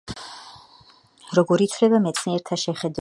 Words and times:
როგორ 1.39 1.65
იცვლება 1.67 2.01
მეცნიერთა 2.07 2.63
შეხადულებები 2.67 2.99